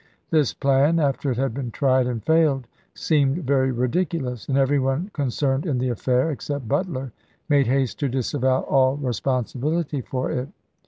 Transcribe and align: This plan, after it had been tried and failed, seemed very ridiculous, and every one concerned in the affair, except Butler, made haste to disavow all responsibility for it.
This 0.31 0.51
plan, 0.51 0.99
after 0.99 1.29
it 1.29 1.37
had 1.37 1.53
been 1.53 1.69
tried 1.69 2.07
and 2.07 2.23
failed, 2.25 2.65
seemed 2.95 3.43
very 3.45 3.71
ridiculous, 3.71 4.49
and 4.49 4.57
every 4.57 4.79
one 4.79 5.11
concerned 5.13 5.67
in 5.67 5.77
the 5.77 5.89
affair, 5.89 6.31
except 6.31 6.67
Butler, 6.67 7.11
made 7.49 7.67
haste 7.67 7.99
to 7.99 8.09
disavow 8.09 8.61
all 8.61 8.97
responsibility 8.97 10.01
for 10.01 10.31
it. 10.31 10.49